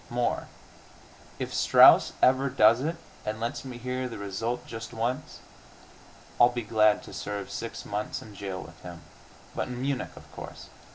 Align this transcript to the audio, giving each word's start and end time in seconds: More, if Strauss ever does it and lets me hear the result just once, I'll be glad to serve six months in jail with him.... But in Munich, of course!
More, 0.09 0.47
if 1.37 1.53
Strauss 1.53 2.13
ever 2.23 2.49
does 2.49 2.81
it 2.81 2.95
and 3.23 3.39
lets 3.39 3.63
me 3.63 3.77
hear 3.77 4.09
the 4.09 4.17
result 4.17 4.65
just 4.65 4.93
once, 4.95 5.41
I'll 6.39 6.49
be 6.49 6.63
glad 6.63 7.03
to 7.03 7.13
serve 7.13 7.51
six 7.51 7.85
months 7.85 8.19
in 8.19 8.33
jail 8.33 8.63
with 8.63 8.81
him.... 8.81 9.01
But 9.55 9.67
in 9.67 9.79
Munich, 9.79 10.15
of 10.15 10.23
course! 10.31 10.69